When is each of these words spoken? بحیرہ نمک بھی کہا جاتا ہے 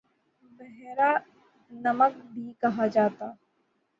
بحیرہ 0.59 1.11
نمک 1.71 2.13
بھی 2.33 2.51
کہا 2.61 2.87
جاتا 2.87 3.25
ہے 3.25 3.35